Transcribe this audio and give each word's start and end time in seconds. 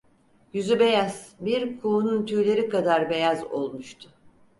Yüzü 0.53 0.79
beyaz, 0.79 1.35
bir 1.39 1.79
kuğunun 1.79 2.25
tüyleri 2.25 2.69
kadar 2.69 3.09
beyaz 3.09 3.43
olmuştu. 3.43 4.09